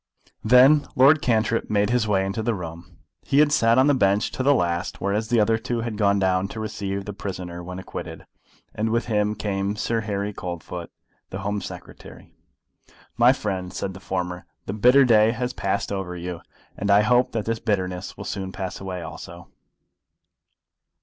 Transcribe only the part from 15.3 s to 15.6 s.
has